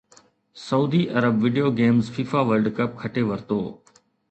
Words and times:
سعودي 0.67 1.01
عرب 1.17 1.35
video 1.43 1.67
games 1.81 2.11
FIFA 2.15 2.39
world 2.47 2.67
cup 2.77 2.91
کٽي 3.01 3.23
ورتو 3.29 3.59